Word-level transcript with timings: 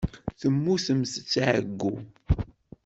Temmutemt 0.39 1.11
seg 1.17 1.35
ɛeyyu. 1.47 1.93